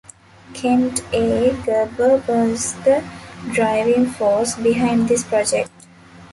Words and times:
Kent 0.55 1.03
A. 1.13 1.51
Gerber 1.63 2.23
was 2.27 2.73
the 2.85 3.03
driving 3.53 4.07
force 4.07 4.55
behind 4.55 5.07
this 5.07 5.23
project. 5.23 5.69